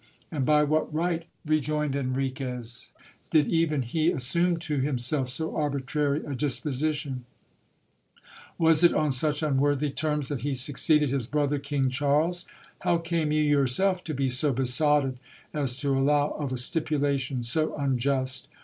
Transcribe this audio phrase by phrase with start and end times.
[0.31, 2.91] And by what right, rejoined Enriquez,
[3.29, 7.25] did even he assume to himself so arbitrary a disposition?
[8.57, 12.47] Was it on such unworthy terms that he succeeded his brother, King Charles?
[12.79, 15.19] How came you yourself to be so besotted
[15.53, 18.47] as to allow of a stipulation so unjust